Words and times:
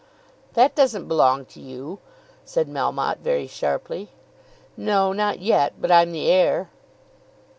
"That 0.53 0.73
doesn't 0.73 1.07
belong 1.07 1.45
to 1.45 1.59
you," 1.61 1.99
said 2.43 2.67
Melmotte, 2.67 3.19
very 3.19 3.45
sharply. 3.45 4.09
"No; 4.75 5.13
not 5.13 5.37
yet. 5.41 5.75
But 5.79 5.91
I'm 5.91 6.11
the 6.11 6.25
heir." 6.27 6.71